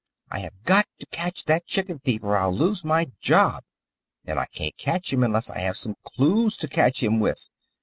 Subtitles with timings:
[0.31, 3.63] I have got to catch that chicken thief or I'll lose my job,
[4.25, 7.51] and I can't catch him unless I have some clues to catch him with.